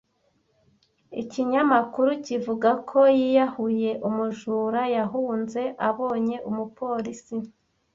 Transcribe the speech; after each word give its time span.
Ikinyamakuru 1.21 2.09
kivuga 2.25 2.69
ko 2.89 2.99
yiyahuye. 3.19 3.91
Umujura 4.07 4.81
yahunze 4.95 5.61
abonye 5.89 6.35
umupolisi. 6.49 7.37